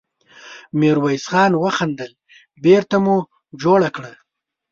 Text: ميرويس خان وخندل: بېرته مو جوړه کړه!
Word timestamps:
ميرويس 0.79 1.23
خان 1.31 1.51
وخندل: 1.63 2.11
بېرته 2.63 2.95
مو 3.03 3.17
جوړه 3.61 3.89
کړه! 3.95 4.11